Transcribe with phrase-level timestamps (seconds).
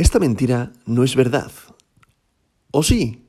[0.00, 1.52] Esta mentira no es verdad.
[2.70, 3.26] ¿O sí?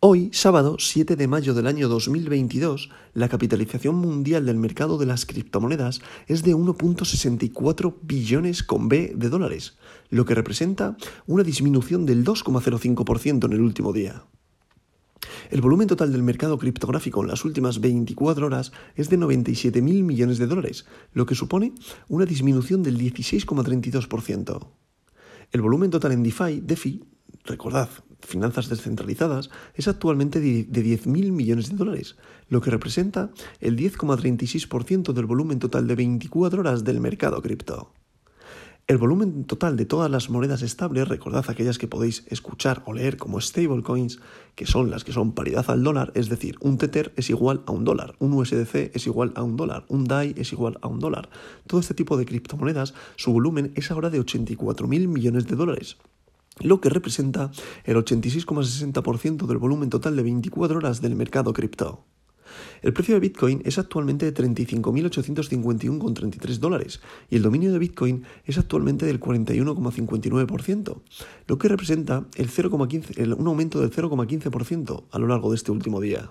[0.00, 5.26] Hoy, sábado 7 de mayo del año 2022, la capitalización mundial del mercado de las
[5.26, 9.76] criptomonedas es de 1.64 billones con B de dólares,
[10.08, 10.96] lo que representa
[11.26, 14.24] una disminución del 2,05% en el último día.
[15.50, 20.38] El volumen total del mercado criptográfico en las últimas 24 horas es de 97.000 millones
[20.38, 21.74] de dólares, lo que supone
[22.08, 24.68] una disminución del 16,32%.
[25.50, 27.04] El volumen total en DeFi, DeFi,
[27.44, 27.88] recordad,
[28.20, 32.16] finanzas descentralizadas, es actualmente de 10.000 millones de dólares,
[32.48, 33.30] lo que representa
[33.60, 37.92] el 10,36% del volumen total de 24 horas del mercado cripto.
[38.88, 43.18] El volumen total de todas las monedas estables, recordad aquellas que podéis escuchar o leer
[43.18, 44.18] como stablecoins,
[44.54, 47.72] que son las que son paridad al dólar, es decir, un Tether es igual a
[47.72, 51.00] un dólar, un USDC es igual a un dólar, un DAI es igual a un
[51.00, 51.28] dólar.
[51.66, 55.98] Todo este tipo de criptomonedas, su volumen es ahora de 84.000 millones de dólares
[56.60, 57.52] lo que representa
[57.84, 62.04] el 86,60% del volumen total de 24 horas del mercado cripto.
[62.82, 67.00] El precio de Bitcoin es actualmente de 35.851,33 dólares
[67.30, 71.00] y el dominio de Bitcoin es actualmente del 41,59%,
[71.46, 76.00] lo que representa el 0,15, un aumento del 0,15% a lo largo de este último
[76.00, 76.30] día.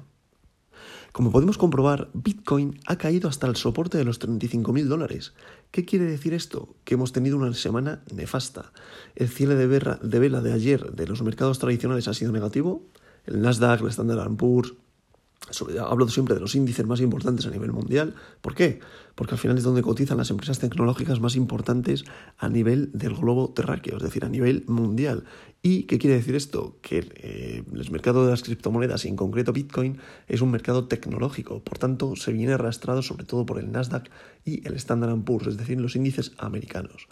[1.17, 5.33] Como podemos comprobar, Bitcoin ha caído hasta el soporte de los 35.000 dólares.
[5.71, 6.75] ¿Qué quiere decir esto?
[6.83, 8.71] Que hemos tenido una semana nefasta.
[9.15, 12.85] El cierre de, de vela de ayer de los mercados tradicionales ha sido negativo.
[13.25, 14.75] El Nasdaq, el Standard Poor's,
[15.87, 18.15] hablo siempre de los índices más importantes a nivel mundial.
[18.41, 18.79] ¿Por qué?
[19.15, 22.03] Porque al final es donde cotizan las empresas tecnológicas más importantes
[22.37, 25.23] a nivel del globo terráqueo, es decir, a nivel mundial.
[25.61, 26.77] ¿Y qué quiere decir esto?
[26.81, 31.63] Que eh, el mercado de las criptomonedas, y en concreto Bitcoin, es un mercado tecnológico.
[31.63, 34.09] Por tanto, se viene arrastrado sobre todo por el Nasdaq
[34.45, 37.07] y el Standard Poor's, es decir, los índices americanos.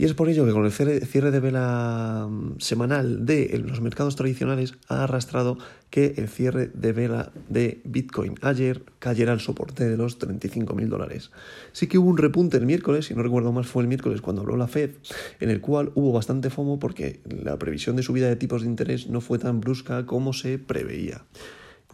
[0.00, 4.14] Y es por ello que con el cierre de vela mm, semanal de los mercados
[4.14, 5.58] tradicionales ha arrastrado
[5.90, 11.32] que el cierre de vela de Bitcoin ayer cayera al soporte de los 35.000 dólares.
[11.72, 14.42] Sí que hubo un repunte el miércoles, si no recuerdo más fue el miércoles cuando
[14.42, 14.92] habló la Fed,
[15.40, 19.08] en el cual hubo bastante FOMO porque la previsión de subida de tipos de interés
[19.08, 21.24] no fue tan brusca como se preveía.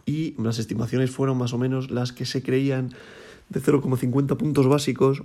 [0.05, 2.91] Y las estimaciones fueron más o menos las que se creían
[3.49, 5.23] de 0,50 puntos básicos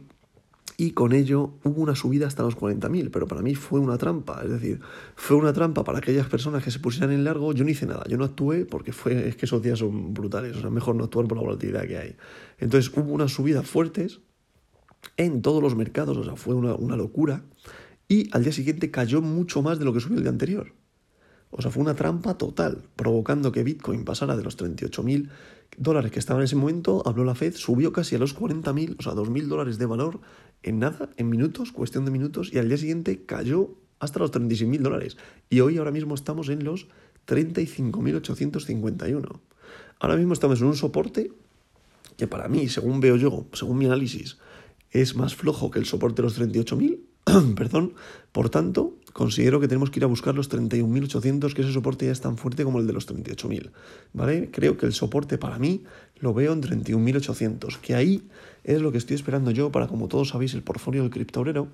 [0.81, 4.41] y con ello hubo una subida hasta los 40.000, pero para mí fue una trampa,
[4.43, 4.81] es decir,
[5.15, 8.03] fue una trampa para aquellas personas que se pusieran en largo, yo no hice nada,
[8.09, 11.05] yo no actué porque fue, es que esos días son brutales, o sea, mejor no
[11.05, 12.17] actuar por la volatilidad que hay.
[12.59, 14.21] Entonces hubo unas subidas fuertes
[15.19, 17.45] en todos los mercados, o sea, fue una, una locura,
[18.09, 20.73] y al día siguiente cayó mucho más de lo que subió el día anterior.
[21.51, 25.29] O sea, fue una trampa total, provocando que Bitcoin pasara de los 38.000
[25.77, 29.03] dólares que estaban en ese momento, habló la Fed, subió casi a los 40.000, o
[29.03, 30.21] sea, 2.000 dólares de valor
[30.63, 34.79] en nada, en minutos, cuestión de minutos, y al día siguiente cayó hasta los 36.000
[34.79, 35.17] dólares.
[35.49, 36.87] Y hoy ahora mismo estamos en los
[37.27, 39.41] 35.851.
[39.99, 41.33] Ahora mismo estamos en un soporte
[42.17, 44.39] que para mí, según veo yo, según mi análisis,
[44.91, 47.01] es más flojo que el soporte de los 38.000
[47.57, 47.95] Perdón.
[48.33, 52.13] Por tanto, considero que tenemos que ir a buscar los 31.800, que ese soporte ya
[52.13, 53.71] es tan fuerte como el de los 38.000.
[54.13, 54.51] ¿Vale?
[54.51, 55.85] Creo que el soporte para mí
[56.17, 58.23] lo veo en 31.800, que ahí
[58.65, 61.69] es lo que estoy esperando yo para, como todos sabéis, el portfolio del criptobrero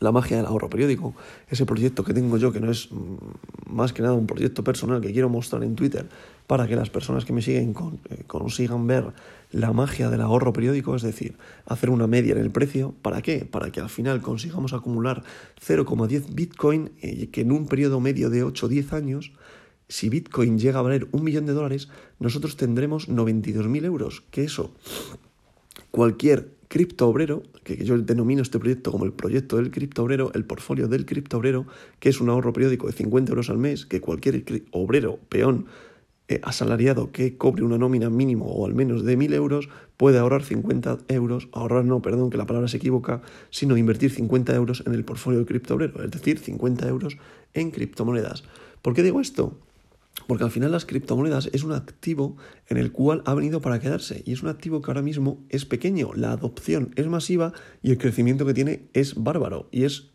[0.00, 1.14] la magia del ahorro periódico,
[1.48, 5.00] ese proyecto que tengo yo, que no es mm, más que nada un proyecto personal
[5.00, 6.06] que quiero mostrar en Twitter
[6.46, 7.74] para que las personas que me siguen
[8.10, 9.12] eh, consigan ver
[9.50, 12.94] la magia del ahorro periódico, es decir, hacer una media en el precio.
[13.02, 13.44] ¿Para qué?
[13.44, 15.22] Para que al final consigamos acumular
[15.64, 19.32] 0,10 Bitcoin, y que en un periodo medio de 8 o 10 años,
[19.88, 21.88] si Bitcoin llega a valer un millón de dólares,
[22.18, 24.72] nosotros tendremos 92.000 euros, que eso
[25.94, 30.44] cualquier cripto obrero, que yo denomino este proyecto como el proyecto del cripto obrero, el
[30.44, 31.66] portfolio del cripto obrero,
[32.00, 34.42] que es un ahorro periódico de 50 euros al mes, que cualquier
[34.72, 35.66] obrero, peón,
[36.26, 40.42] eh, asalariado que cobre una nómina mínimo o al menos de 1.000 euros puede ahorrar
[40.42, 44.94] 50 euros, ahorrar no, perdón, que la palabra se equivoca, sino invertir 50 euros en
[44.94, 47.18] el portfolio del cripto obrero, es decir, 50 euros
[47.52, 48.42] en criptomonedas.
[48.82, 49.56] ¿Por qué digo esto?
[50.26, 52.36] Porque al final las criptomonedas es un activo
[52.68, 55.64] en el cual ha venido para quedarse y es un activo que ahora mismo es
[55.64, 57.52] pequeño, la adopción es masiva
[57.82, 60.12] y el crecimiento que tiene es bárbaro y es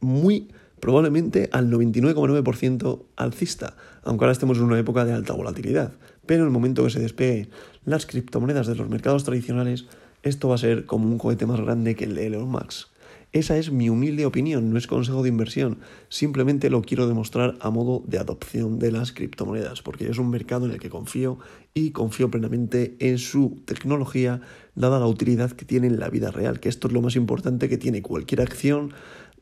[0.00, 5.94] muy probablemente al 99,9% alcista, aunque ahora estemos en una época de alta volatilidad.
[6.26, 7.48] Pero en el momento que se despegue
[7.84, 9.86] las criptomonedas de los mercados tradicionales,
[10.22, 12.88] esto va a ser como un cohete más grande que el de Elon Musk.
[13.34, 17.68] Esa es mi humilde opinión, no es consejo de inversión, simplemente lo quiero demostrar a
[17.68, 21.40] modo de adopción de las criptomonedas, porque es un mercado en el que confío
[21.74, 24.40] y confío plenamente en su tecnología,
[24.76, 27.68] dada la utilidad que tiene en la vida real, que esto es lo más importante
[27.68, 28.92] que tiene cualquier acción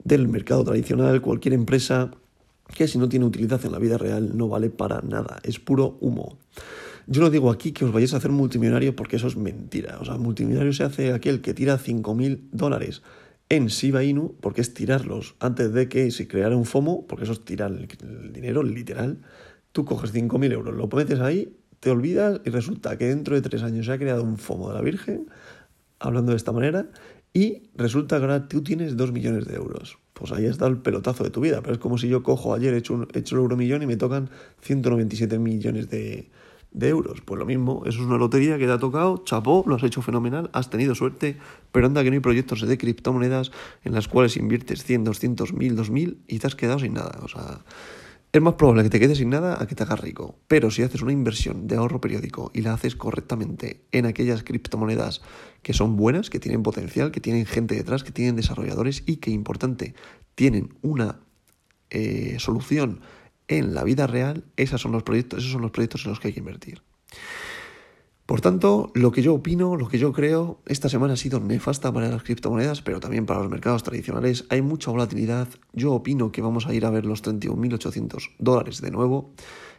[0.03, 2.13] del mercado tradicional, cualquier empresa
[2.75, 5.99] que si no tiene utilidad en la vida real no vale para nada, es puro
[6.01, 6.39] humo.
[7.07, 9.99] Yo no digo aquí que os vayáis a hacer multimillonario porque eso es mentira.
[10.01, 13.03] O sea, multimillonario se hace aquel que tira 5.000 dólares
[13.53, 17.35] en Shiba Inu, porque es tirarlos antes de que se creara un FOMO, porque eso
[17.35, 19.19] es tirar el, dinero literal.
[19.73, 23.63] Tú coges 5.000 euros, lo metes ahí, te olvidas y resulta que dentro de tres
[23.63, 25.29] años se ha creado un FOMO de la Virgen,
[25.99, 26.87] hablando de esta manera,
[27.35, 29.99] y resulta que ahora tú tienes 2 millones de euros.
[30.15, 32.73] Pues ahí está el pelotazo de tu vida, pero es como si yo cojo ayer,
[32.73, 34.31] he hecho, un, he hecho el euro millón y me tocan
[34.63, 36.31] 197 millones de,
[36.73, 37.21] de euros.
[37.21, 40.03] Pues lo mismo, eso es una lotería que te ha tocado, chapó, lo has hecho
[40.03, 41.37] fenomenal, has tenido suerte,
[41.71, 43.53] pero anda que no hay proyectos de criptomonedas
[43.85, 47.19] en las cuales inviertes 100, 200, 1000, 2000 y te has quedado sin nada.
[47.23, 47.61] O sea,
[48.33, 50.39] es más probable que te quedes sin nada a que te hagas rico.
[50.49, 55.21] Pero si haces una inversión de ahorro periódico y la haces correctamente en aquellas criptomonedas
[55.63, 59.31] que son buenas, que tienen potencial, que tienen gente detrás, que tienen desarrolladores y que,
[59.31, 59.95] importante,
[60.35, 61.21] tienen una
[61.91, 63.03] eh, solución
[63.59, 66.29] en la vida real, esos son los proyectos, esos son los proyectos en los que
[66.29, 66.83] hay que invertir.
[68.27, 71.93] Por tanto, lo que yo opino, lo que yo creo, esta semana ha sido nefasta
[71.93, 74.47] para las criptomonedas, pero también para los mercados tradicionales.
[74.49, 75.49] Hay mucha volatilidad.
[75.73, 79.33] Yo opino que vamos a ir a ver los 31.800 dólares de nuevo.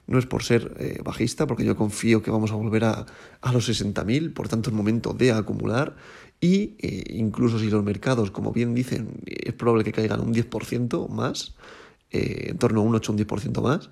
[0.05, 3.05] No es por ser eh, bajista, porque yo confío que vamos a volver a,
[3.41, 5.95] a los 60.000, por tanto es momento de acumular.
[6.41, 11.07] Y eh, incluso si los mercados, como bien dicen, es probable que caigan un 10%
[11.07, 11.55] más,
[12.13, 13.89] eh, en torno a un 8 o un 10% más,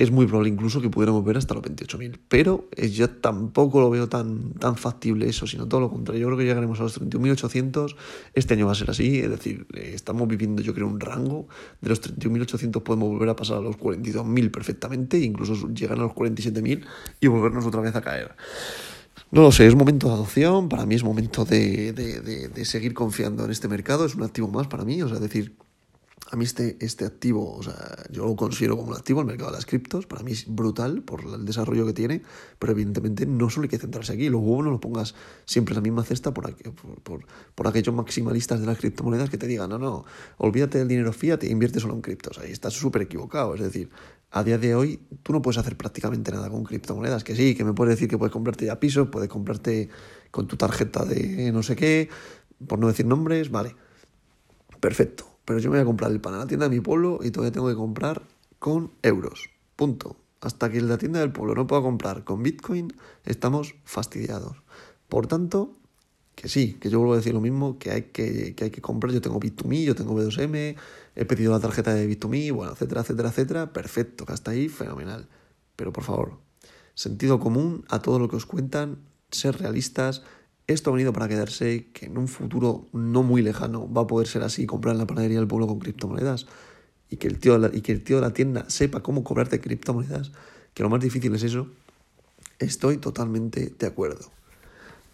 [0.00, 2.18] es muy probable incluso que pudiéramos ver hasta los 28.000.
[2.26, 6.22] Pero eh, ya tampoco lo veo tan, tan factible eso, sino todo lo contrario.
[6.22, 7.94] Yo creo que llegaremos a los 31.800.
[8.32, 11.48] Este año va a ser así, es decir, eh, estamos viviendo yo creo un rango.
[11.82, 16.12] De los 31.800 podemos volver a pasar a los 42.000 perfectamente, incluso llegar a los
[16.12, 16.82] 47.000
[17.20, 18.34] y volvernos otra vez a caer.
[19.32, 22.64] No lo sé, es momento de adopción, para mí es momento de, de, de, de
[22.64, 25.54] seguir confiando en este mercado, es un activo más para mí, o sea, decir,
[26.32, 29.50] a mí este, este activo, o sea, yo lo considero como un activo, el mercado
[29.50, 32.22] de las criptos, para mí es brutal por el desarrollo que tiene,
[32.58, 35.82] pero evidentemente no solo hay que centrarse aquí, luego no lo pongas siempre en la
[35.82, 36.54] misma cesta por,
[37.02, 40.04] por, por, aquellos maximalistas de las criptomonedas que te digan, no, no,
[40.36, 43.90] olvídate del dinero fiat e invierte solo en criptos, ahí estás súper equivocado, es decir,
[44.30, 47.64] a día de hoy tú no puedes hacer prácticamente nada con criptomonedas, que sí, que
[47.64, 49.88] me puedes decir que puedes comprarte ya pisos, puedes comprarte
[50.30, 52.08] con tu tarjeta de no sé qué,
[52.68, 53.74] por no decir nombres, vale,
[54.78, 57.18] perfecto pero yo me voy a comprar el pan a la tienda de mi pueblo
[57.24, 58.22] y todavía tengo que comprar
[58.60, 59.50] con euros.
[59.74, 60.16] Punto.
[60.40, 62.92] Hasta que la tienda del pueblo no pueda comprar con Bitcoin,
[63.24, 64.62] estamos fastidiados.
[65.08, 65.76] Por tanto,
[66.36, 68.80] que sí, que yo vuelvo a decir lo mismo, que hay que, que hay que
[68.80, 69.12] comprar.
[69.12, 70.76] Yo tengo Bit2Me, yo tengo B2M,
[71.16, 73.72] he pedido la tarjeta de Bit2Me, bueno, etcétera, etcétera, etcétera.
[73.72, 75.26] Perfecto, que hasta ahí, fenomenal.
[75.74, 76.38] Pero por favor,
[76.94, 78.98] sentido común a todo lo que os cuentan,
[79.32, 80.22] ser realistas,
[80.72, 84.26] esto ha venido para quedarse, que en un futuro no muy lejano va a poder
[84.26, 86.46] ser así, comprar en la panadería del pueblo con criptomonedas.
[87.08, 89.24] Y que el tío de la, y que el tío de la tienda sepa cómo
[89.24, 90.32] cobrarte criptomonedas,
[90.74, 91.68] que lo más difícil es eso,
[92.58, 94.30] estoy totalmente de acuerdo.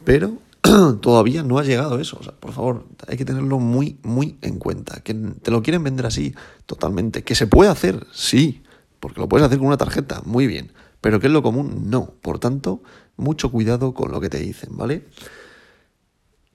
[0.05, 0.39] Pero
[1.01, 5.15] todavía no ha llegado eso, por favor, hay que tenerlo muy, muy en cuenta, que
[5.15, 6.35] te lo quieren vender así,
[6.67, 8.63] totalmente, que se puede hacer, sí,
[9.01, 12.13] porque lo puedes hacer con una tarjeta, muy bien, pero que es lo común, no,
[12.21, 12.83] por tanto,
[13.17, 15.07] mucho cuidado con lo que te dicen, ¿vale?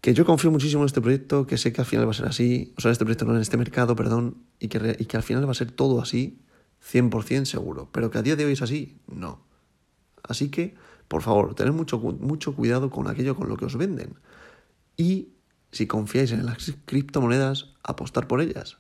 [0.02, 2.26] Que yo confío muchísimo en este proyecto, que sé que al final va a ser
[2.26, 5.18] así, o sea, en este proyecto no, en este mercado, perdón, y que, y que
[5.18, 6.42] al final va a ser todo así,
[6.92, 7.90] 100% seguro.
[7.92, 9.46] Pero que a día de hoy es así, no.
[10.24, 10.74] Así que,
[11.08, 14.16] por favor, tened mucho, mucho cuidado con aquello con lo que os venden.
[14.98, 15.30] Y
[15.72, 18.78] si confiáis en las criptomonedas, apostar por ellas.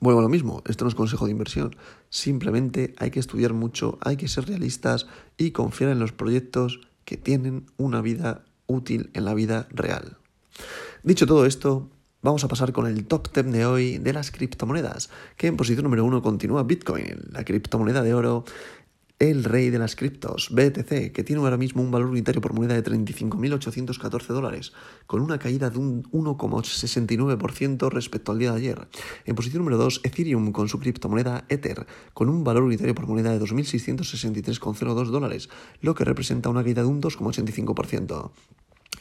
[0.00, 1.74] Vuelvo a lo mismo, esto no es consejo de inversión.
[2.10, 5.06] Simplemente hay que estudiar mucho, hay que ser realistas
[5.38, 10.18] y confiar en los proyectos que tienen una vida útil en la vida real.
[11.02, 11.88] Dicho todo esto,
[12.22, 15.84] vamos a pasar con el top 10 de hoy de las criptomonedas, que en posición
[15.84, 18.44] número uno continúa Bitcoin, la criptomoneda de oro,
[19.18, 22.74] el rey de las criptos, BTC, que tiene ahora mismo un valor unitario por moneda
[22.74, 24.72] de 35.814 dólares,
[25.06, 28.88] con una caída de un 1,69% respecto al día de ayer.
[29.24, 33.30] En posición número 2, Ethereum con su criptomoneda Ether, con un valor unitario por moneda
[33.30, 35.48] de 2.663,02 dólares,
[35.80, 38.32] lo que representa una caída de un 2,85%.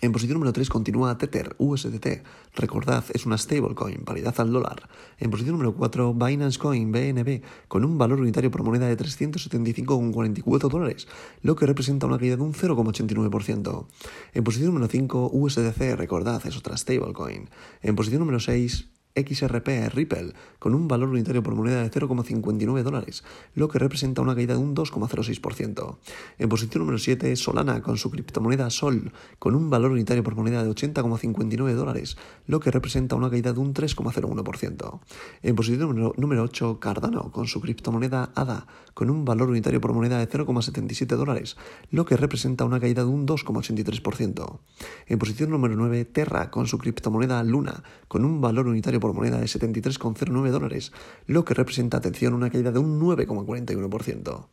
[0.02, 2.24] En posición número 3 continúa Tether, USDT.
[2.56, 4.90] Recordad, es una stablecoin, paridad al dólar.
[5.18, 10.70] En posición número 4, Binance Coin, BNB, con un valor unitario por moneda de 375,44
[10.70, 11.08] dólares,
[11.42, 13.88] lo que representa una caída de un 0,89%.
[14.34, 17.50] En posición número 5, USDC, recordad, es otra stablecoin.
[17.82, 23.24] En posición número 6, XRP Ripple con un valor unitario por moneda de 0,59 dólares,
[23.54, 25.98] lo que representa una caída de un 2,06%.
[26.38, 30.64] En posición número 7, Solana con su criptomoneda Sol con un valor unitario por moneda
[30.64, 32.18] de 80,59 dólares,
[32.48, 35.00] lo que representa una caída de un 3,01%.
[35.44, 40.18] En posición número, 8, Cardano con su criptomoneda ADA con un valor unitario por moneda
[40.20, 41.58] de 0,77 dólares,
[41.92, 44.60] lo que representa una caída de un 2,83%.
[45.08, 49.40] En posición número 9, Terra con su criptomoneda Luna con un valor unitario por moneda
[49.40, 50.92] de 73,09 dólares,
[51.28, 54.48] lo que representa, atención, una caída de un 9,41%.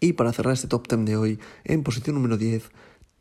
[0.00, 2.70] Y para cerrar este top 10 de hoy, en posición número 10,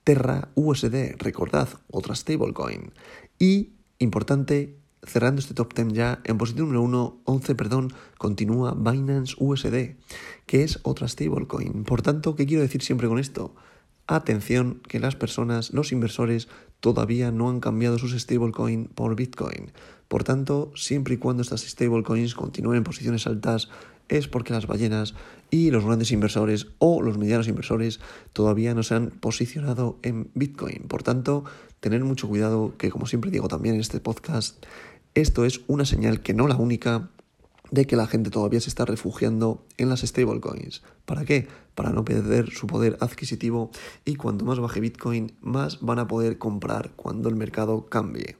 [0.04, 2.92] Terra USD, recordad, otra stablecoin.
[3.40, 9.36] Y, importante, cerrando este top 10 ya, en posición número 1, 11, perdón, continúa Binance
[9.40, 9.96] USD,
[10.46, 11.84] que es otra stablecoin.
[11.86, 13.56] Por tanto, ¿qué quiero decir siempre con esto?
[14.08, 16.48] Atención que las personas, los inversores,
[16.80, 19.72] todavía no han cambiado sus stablecoin por Bitcoin.
[20.08, 23.70] Por tanto, siempre y cuando estas stablecoins continúen en posiciones altas,
[24.08, 25.16] es porque las ballenas
[25.50, 28.00] y los grandes inversores o los medianos inversores
[28.34, 30.84] todavía no se han posicionado en Bitcoin.
[30.88, 31.44] Por tanto,
[31.80, 34.64] tener mucho cuidado que, como siempre digo también en este podcast,
[35.16, 37.10] esto es una señal que no la única
[37.72, 40.84] de que la gente todavía se está refugiando en las stablecoins.
[41.06, 41.48] ¿Para qué?
[41.74, 43.72] Para no perder su poder adquisitivo
[44.06, 48.38] y cuanto más baje Bitcoin, más van a poder comprar cuando el mercado cambie.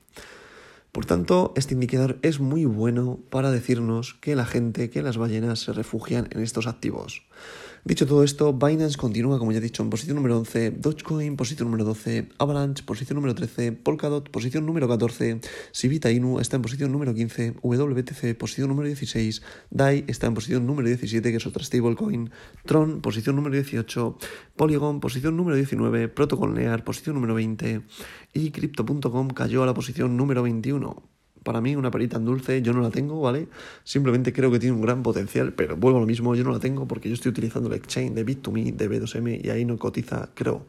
[0.96, 5.60] Por tanto, este indicador es muy bueno para decirnos que la gente, que las ballenas
[5.60, 7.24] se refugian en estos activos.
[7.84, 11.68] Dicho todo esto, Binance continúa, como ya he dicho, en posición número 11, Dogecoin, posición
[11.68, 15.40] número 12, Avalanche, posición número 13, Polkadot, posición número 14,
[15.72, 20.66] Sivita Inu está en posición número 15, WTC, posición número 16, DAI está en posición
[20.66, 22.32] número 17, que es otra stablecoin,
[22.66, 24.18] Tron, posición número 18,
[24.56, 27.82] Polygon, posición número 19, Protocol Near, posición número 20
[28.34, 30.85] y Crypto.com cayó a la posición número 21
[31.46, 33.48] para mí una perita en dulce, yo no la tengo, ¿vale?
[33.84, 36.60] Simplemente creo que tiene un gran potencial, pero vuelvo a lo mismo, yo no la
[36.60, 40.30] tengo porque yo estoy utilizando el exchange de Bit2Me, de B2M, y ahí no cotiza,
[40.34, 40.66] creo.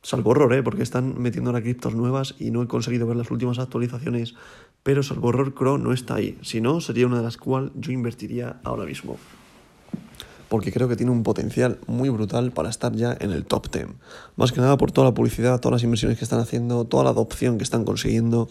[0.00, 0.62] Salvo horror, ¿eh?
[0.62, 4.34] Porque están metiendo ahora criptos nuevas y no he conseguido ver las últimas actualizaciones,
[4.82, 6.38] pero salvo horror, Cro no está ahí.
[6.40, 9.18] Si no, sería una de las cuales yo invertiría ahora mismo
[10.48, 13.86] porque creo que tiene un potencial muy brutal para estar ya en el top 10.
[14.36, 17.10] Más que nada por toda la publicidad, todas las inversiones que están haciendo, toda la
[17.10, 18.48] adopción que están consiguiendo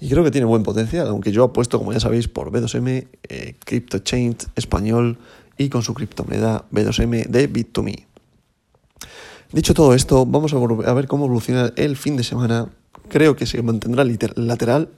[0.00, 3.54] y creo que tiene buen potencial, aunque yo apuesto, como ya sabéis, por B2M, eh,
[3.64, 3.98] Crypto
[4.56, 5.18] español
[5.56, 8.04] y con su criptomoneda B2M de Bit2Me.
[9.52, 12.68] Dicho todo esto, vamos a ver cómo evoluciona el fin de semana.
[13.08, 14.90] Creo que se mantendrá lateral,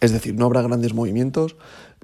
[0.00, 1.56] es decir, no habrá grandes movimientos.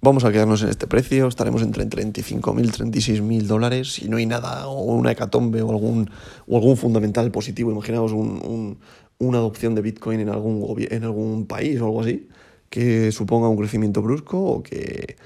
[0.03, 3.93] Vamos a quedarnos en este precio, estaremos entre 35.000 y 36.000 dólares.
[3.95, 6.11] Si no hay nada, o una hecatombe o algún,
[6.47, 8.79] o algún fundamental positivo, imaginaos un,
[9.19, 12.29] una adopción de Bitcoin en algún, en algún país o algo así,
[12.69, 15.17] que suponga un crecimiento brusco o que,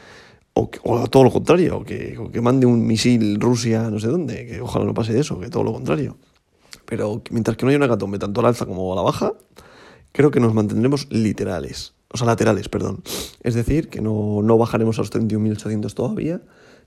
[0.52, 0.68] o,
[1.08, 4.84] todo lo contrario, o que, que, mande un misil Rusia no sé dónde, que ojalá
[4.84, 6.18] no pase eso, que todo lo contrario.
[6.84, 9.32] Pero mientras que no haya una hecatombe tanto a la alza como a la baja,
[10.12, 13.02] creo que nos mantendremos literales o sea, laterales, perdón.
[13.42, 16.40] Es decir, que no, no bajaremos a los 31.800 todavía,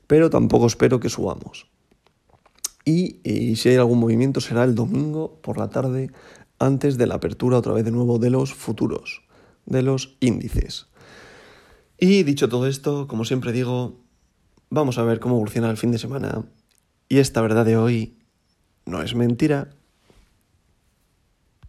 [0.08, 1.68] pero tampoco espero que subamos.
[2.84, 6.12] Y, y, si hay algún movimiento será el domingo por la tarde
[6.58, 9.22] antes de la apertura otra vez de nuevo de los futuros,
[9.66, 10.88] de los índices.
[12.00, 14.00] Y dicho todo esto, como siempre digo,
[14.72, 16.44] vamos a ver cómo evoluciona el fin de semana.
[17.08, 18.18] Y esta verdad de hoy
[18.86, 19.70] no es mentira,